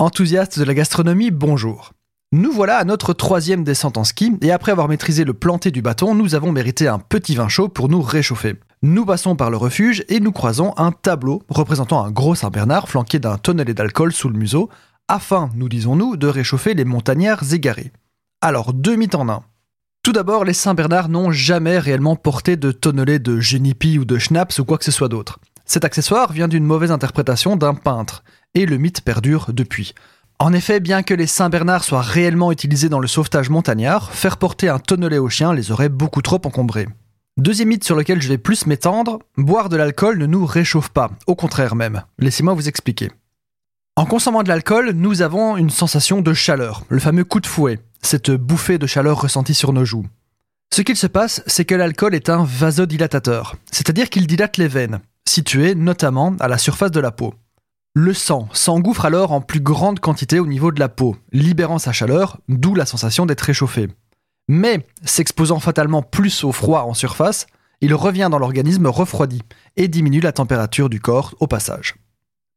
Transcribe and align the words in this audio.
Enthousiastes 0.00 0.58
de 0.58 0.64
la 0.64 0.72
gastronomie, 0.72 1.30
bonjour. 1.30 1.92
Nous 2.32 2.52
voilà 2.52 2.78
à 2.78 2.84
notre 2.84 3.12
troisième 3.12 3.64
descente 3.64 3.98
en 3.98 4.04
ski, 4.04 4.32
et 4.40 4.50
après 4.50 4.72
avoir 4.72 4.88
maîtrisé 4.88 5.24
le 5.24 5.34
planté 5.34 5.70
du 5.70 5.82
bâton, 5.82 6.14
nous 6.14 6.34
avons 6.34 6.52
mérité 6.52 6.88
un 6.88 6.98
petit 6.98 7.34
vin 7.34 7.48
chaud 7.48 7.68
pour 7.68 7.90
nous 7.90 8.00
réchauffer. 8.00 8.54
Nous 8.80 9.04
passons 9.04 9.36
par 9.36 9.50
le 9.50 9.58
refuge 9.58 10.02
et 10.08 10.20
nous 10.20 10.32
croisons 10.32 10.72
un 10.78 10.90
tableau 10.90 11.42
représentant 11.50 12.02
un 12.02 12.10
gros 12.10 12.34
Saint-Bernard 12.34 12.88
flanqué 12.88 13.18
d'un 13.18 13.36
tonnelet 13.36 13.74
d'alcool 13.74 14.14
sous 14.14 14.30
le 14.30 14.38
museau, 14.38 14.70
afin, 15.06 15.50
nous 15.54 15.68
disons-nous, 15.68 16.16
de 16.16 16.28
réchauffer 16.28 16.72
les 16.72 16.86
montagnards 16.86 17.52
égarés. 17.52 17.92
Alors, 18.40 18.72
deux 18.72 18.96
mythes 18.96 19.16
en 19.16 19.28
un. 19.28 19.42
Tout 20.02 20.12
d'abord, 20.12 20.46
les 20.46 20.54
Saint-Bernard 20.54 21.10
n'ont 21.10 21.30
jamais 21.30 21.78
réellement 21.78 22.16
porté 22.16 22.56
de 22.56 22.72
tonnelet 22.72 23.18
de 23.18 23.38
genipi 23.38 23.98
ou 23.98 24.06
de 24.06 24.16
schnapps 24.16 24.60
ou 24.60 24.64
quoi 24.64 24.78
que 24.78 24.84
ce 24.86 24.92
soit 24.92 25.08
d'autre. 25.08 25.40
Cet 25.70 25.84
accessoire 25.84 26.32
vient 26.32 26.48
d'une 26.48 26.64
mauvaise 26.64 26.90
interprétation 26.90 27.54
d'un 27.54 27.74
peintre, 27.74 28.24
et 28.54 28.66
le 28.66 28.76
mythe 28.76 29.02
perdure 29.02 29.52
depuis. 29.52 29.94
En 30.40 30.52
effet, 30.52 30.80
bien 30.80 31.04
que 31.04 31.14
les 31.14 31.28
Saint-Bernard 31.28 31.84
soient 31.84 32.02
réellement 32.02 32.50
utilisés 32.50 32.88
dans 32.88 32.98
le 32.98 33.06
sauvetage 33.06 33.50
montagnard, 33.50 34.10
faire 34.10 34.36
porter 34.36 34.68
un 34.68 34.80
tonnelet 34.80 35.18
aux 35.18 35.28
chiens 35.28 35.54
les 35.54 35.70
aurait 35.70 35.88
beaucoup 35.88 36.22
trop 36.22 36.40
encombrés. 36.44 36.88
Deuxième 37.36 37.68
mythe 37.68 37.84
sur 37.84 37.94
lequel 37.94 38.20
je 38.20 38.26
vais 38.26 38.36
plus 38.36 38.66
m'étendre, 38.66 39.20
boire 39.36 39.68
de 39.68 39.76
l'alcool 39.76 40.18
ne 40.18 40.26
nous 40.26 40.44
réchauffe 40.44 40.88
pas, 40.88 41.12
au 41.28 41.36
contraire 41.36 41.76
même. 41.76 42.02
Laissez-moi 42.18 42.54
vous 42.54 42.66
expliquer. 42.66 43.12
En 43.94 44.06
consommant 44.06 44.42
de 44.42 44.48
l'alcool, 44.48 44.90
nous 44.96 45.22
avons 45.22 45.56
une 45.56 45.70
sensation 45.70 46.20
de 46.20 46.34
chaleur, 46.34 46.82
le 46.88 46.98
fameux 46.98 47.22
coup 47.22 47.38
de 47.38 47.46
fouet, 47.46 47.78
cette 48.02 48.32
bouffée 48.32 48.78
de 48.78 48.88
chaleur 48.88 49.20
ressentie 49.20 49.54
sur 49.54 49.72
nos 49.72 49.84
joues. 49.84 50.06
Ce 50.74 50.82
qu'il 50.82 50.96
se 50.96 51.06
passe, 51.06 51.44
c'est 51.46 51.64
que 51.64 51.76
l'alcool 51.76 52.16
est 52.16 52.28
un 52.28 52.42
vasodilatateur, 52.44 53.54
c'est-à-dire 53.70 54.10
qu'il 54.10 54.26
dilate 54.26 54.56
les 54.56 54.68
veines, 54.68 55.00
situées 55.30 55.74
notamment 55.74 56.34
à 56.40 56.48
la 56.48 56.58
surface 56.58 56.90
de 56.90 57.00
la 57.00 57.12
peau. 57.12 57.34
Le 57.94 58.14
sang 58.14 58.48
s'engouffre 58.52 59.04
alors 59.04 59.32
en 59.32 59.40
plus 59.40 59.60
grande 59.60 60.00
quantité 60.00 60.38
au 60.38 60.46
niveau 60.46 60.70
de 60.70 60.80
la 60.80 60.88
peau, 60.88 61.16
libérant 61.32 61.78
sa 61.78 61.92
chaleur, 61.92 62.38
d'où 62.48 62.74
la 62.74 62.86
sensation 62.86 63.26
d'être 63.26 63.40
réchauffé. 63.40 63.88
Mais, 64.48 64.86
s'exposant 65.04 65.60
fatalement 65.60 66.02
plus 66.02 66.44
au 66.44 66.52
froid 66.52 66.82
en 66.82 66.94
surface, 66.94 67.46
il 67.80 67.94
revient 67.94 68.28
dans 68.30 68.38
l'organisme 68.38 68.86
refroidi 68.86 69.42
et 69.76 69.88
diminue 69.88 70.20
la 70.20 70.32
température 70.32 70.88
du 70.88 71.00
corps 71.00 71.34
au 71.40 71.46
passage. 71.46 71.94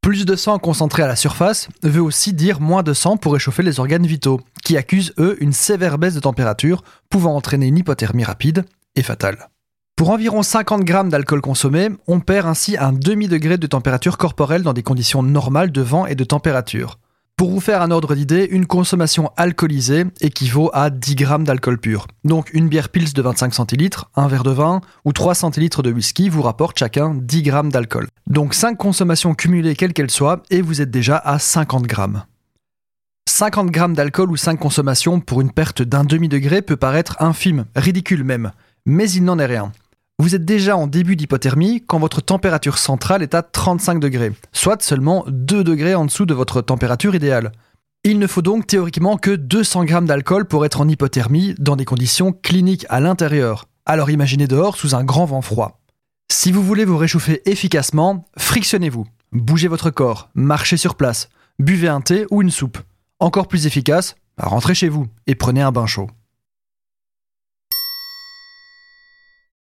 Plus 0.00 0.24
de 0.24 0.36
sang 0.36 0.58
concentré 0.58 1.02
à 1.02 1.08
la 1.08 1.16
surface 1.16 1.68
veut 1.82 2.02
aussi 2.02 2.32
dire 2.32 2.60
moins 2.60 2.82
de 2.84 2.92
sang 2.92 3.16
pour 3.16 3.32
réchauffer 3.32 3.62
les 3.62 3.80
organes 3.80 4.06
vitaux, 4.06 4.40
qui 4.62 4.76
accusent 4.76 5.14
eux 5.18 5.36
une 5.40 5.52
sévère 5.52 5.98
baisse 5.98 6.14
de 6.14 6.20
température, 6.20 6.82
pouvant 7.10 7.34
entraîner 7.34 7.66
une 7.66 7.78
hypothermie 7.78 8.24
rapide 8.24 8.64
et 8.94 9.02
fatale. 9.02 9.48
Pour 9.96 10.10
environ 10.10 10.42
50 10.42 10.84
grammes 10.84 11.08
d'alcool 11.08 11.40
consommé, 11.40 11.88
on 12.06 12.20
perd 12.20 12.46
ainsi 12.46 12.76
un 12.76 12.92
demi-degré 12.92 13.56
de 13.56 13.66
température 13.66 14.18
corporelle 14.18 14.62
dans 14.62 14.74
des 14.74 14.82
conditions 14.82 15.22
normales 15.22 15.72
de 15.72 15.80
vent 15.80 16.04
et 16.04 16.14
de 16.14 16.22
température. 16.22 16.98
Pour 17.34 17.50
vous 17.50 17.60
faire 17.60 17.80
un 17.80 17.90
ordre 17.90 18.14
d'idée, 18.14 18.46
une 18.50 18.66
consommation 18.66 19.30
alcoolisée 19.38 20.04
équivaut 20.20 20.70
à 20.74 20.90
10 20.90 21.14
grammes 21.14 21.44
d'alcool 21.44 21.78
pur. 21.78 22.08
Donc 22.24 22.52
une 22.52 22.68
bière 22.68 22.90
Pils 22.90 23.14
de 23.14 23.22
25 23.22 23.54
centilitres, 23.54 24.10
un 24.16 24.28
verre 24.28 24.42
de 24.42 24.50
vin 24.50 24.82
ou 25.06 25.14
3 25.14 25.34
centilitres 25.34 25.82
de 25.82 25.90
whisky 25.90 26.28
vous 26.28 26.42
rapportent 26.42 26.78
chacun 26.78 27.14
10 27.14 27.42
grammes 27.42 27.72
d'alcool. 27.72 28.06
Donc 28.26 28.52
5 28.52 28.76
consommations 28.76 29.34
cumulées 29.34 29.76
quelles 29.76 29.94
qu'elles 29.94 30.10
soient 30.10 30.42
et 30.50 30.60
vous 30.60 30.82
êtes 30.82 30.90
déjà 30.90 31.16
à 31.16 31.38
50 31.38 31.84
grammes. 31.86 32.24
50 33.30 33.70
grammes 33.70 33.94
d'alcool 33.94 34.30
ou 34.30 34.36
5 34.36 34.60
consommations 34.60 35.20
pour 35.20 35.40
une 35.40 35.52
perte 35.52 35.80
d'un 35.80 36.04
demi-degré 36.04 36.60
peut 36.60 36.76
paraître 36.76 37.16
infime, 37.18 37.64
ridicule 37.74 38.24
même, 38.24 38.52
mais 38.84 39.10
il 39.10 39.24
n'en 39.24 39.38
est 39.38 39.46
rien. 39.46 39.72
Vous 40.18 40.34
êtes 40.34 40.46
déjà 40.46 40.78
en 40.78 40.86
début 40.86 41.14
d'hypothermie 41.14 41.84
quand 41.86 41.98
votre 41.98 42.22
température 42.22 42.78
centrale 42.78 43.22
est 43.22 43.34
à 43.34 43.42
35 43.42 44.00
degrés, 44.00 44.32
soit 44.50 44.82
seulement 44.82 45.26
2 45.28 45.62
degrés 45.62 45.94
en 45.94 46.06
dessous 46.06 46.24
de 46.24 46.32
votre 46.32 46.62
température 46.62 47.14
idéale. 47.14 47.52
Il 48.02 48.18
ne 48.18 48.26
faut 48.26 48.40
donc 48.40 48.66
théoriquement 48.66 49.18
que 49.18 49.32
200 49.32 49.84
grammes 49.84 50.06
d'alcool 50.06 50.46
pour 50.46 50.64
être 50.64 50.80
en 50.80 50.88
hypothermie 50.88 51.54
dans 51.58 51.76
des 51.76 51.84
conditions 51.84 52.32
cliniques 52.32 52.86
à 52.88 53.00
l'intérieur. 53.00 53.66
Alors 53.84 54.08
imaginez 54.08 54.46
dehors 54.46 54.76
sous 54.76 54.94
un 54.94 55.04
grand 55.04 55.26
vent 55.26 55.42
froid. 55.42 55.80
Si 56.32 56.50
vous 56.50 56.62
voulez 56.62 56.86
vous 56.86 56.96
réchauffer 56.96 57.42
efficacement, 57.44 58.24
frictionnez-vous, 58.38 59.06
bougez 59.32 59.68
votre 59.68 59.90
corps, 59.90 60.30
marchez 60.34 60.78
sur 60.78 60.94
place, 60.94 61.28
buvez 61.58 61.88
un 61.88 62.00
thé 62.00 62.24
ou 62.30 62.40
une 62.40 62.50
soupe. 62.50 62.78
Encore 63.20 63.48
plus 63.48 63.66
efficace, 63.66 64.16
rentrez 64.38 64.74
chez 64.74 64.88
vous 64.88 65.08
et 65.26 65.34
prenez 65.34 65.60
un 65.60 65.72
bain 65.72 65.86
chaud. 65.86 66.08